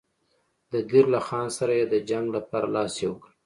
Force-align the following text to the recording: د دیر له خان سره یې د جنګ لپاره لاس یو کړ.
د 0.71 0.73
دیر 0.89 1.05
له 1.13 1.19
خان 1.27 1.47
سره 1.57 1.73
یې 1.79 1.85
د 1.93 1.95
جنګ 2.09 2.25
لپاره 2.35 2.67
لاس 2.75 2.93
یو 3.05 3.13
کړ. 3.23 3.29